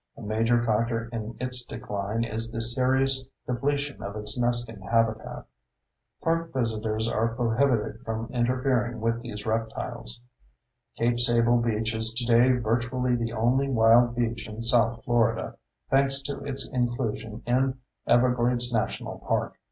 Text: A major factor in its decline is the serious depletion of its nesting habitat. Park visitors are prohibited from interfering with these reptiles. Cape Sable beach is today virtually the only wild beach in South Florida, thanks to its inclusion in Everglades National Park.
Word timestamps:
A 0.17 0.21
major 0.23 0.63
factor 0.63 1.09
in 1.13 1.37
its 1.39 1.63
decline 1.63 2.23
is 2.23 2.49
the 2.49 2.59
serious 2.59 3.23
depletion 3.45 4.01
of 4.01 4.15
its 4.15 4.35
nesting 4.35 4.81
habitat. 4.81 5.45
Park 6.23 6.51
visitors 6.51 7.07
are 7.07 7.35
prohibited 7.35 8.03
from 8.03 8.25
interfering 8.33 8.99
with 8.99 9.21
these 9.21 9.45
reptiles. 9.45 10.19
Cape 10.97 11.19
Sable 11.19 11.59
beach 11.59 11.93
is 11.93 12.11
today 12.15 12.49
virtually 12.53 13.15
the 13.15 13.33
only 13.33 13.69
wild 13.69 14.15
beach 14.15 14.49
in 14.49 14.59
South 14.59 15.03
Florida, 15.03 15.55
thanks 15.91 16.19
to 16.23 16.39
its 16.45 16.67
inclusion 16.69 17.43
in 17.45 17.75
Everglades 18.07 18.73
National 18.73 19.19
Park. 19.19 19.53